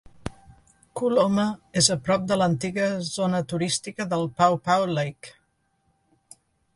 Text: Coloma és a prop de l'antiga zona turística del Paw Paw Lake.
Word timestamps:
Coloma 0.99 1.43
és 1.81 1.89
a 1.95 1.97
prop 2.07 2.25
de 2.31 2.37
l'antiga 2.41 2.87
zona 3.09 3.41
turística 3.53 4.07
del 4.15 4.25
Paw 4.41 4.57
Paw 4.71 4.87
Lake. 4.99 5.35